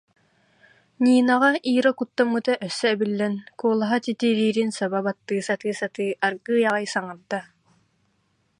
Нинаҕа 1.03 1.51
Ира 1.75 1.91
куттаммыта 1.99 2.53
өссө 2.67 2.85
эбиллэн, 2.93 3.33
куолаһа 3.59 3.97
титириирин 4.05 4.69
саба 4.77 4.99
баттыы 5.05 5.39
сатыы-сатыы 5.47 6.09
аргыый 6.27 6.63
аҕай 6.69 6.85
саҥарда 6.93 7.39